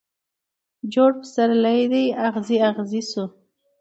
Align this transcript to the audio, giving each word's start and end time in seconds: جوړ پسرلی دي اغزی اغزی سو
جوړ 0.93 1.11
پسرلی 1.19 1.81
دي 1.91 2.03
اغزی 2.27 2.57
اغزی 2.69 3.01
سو 3.11 3.23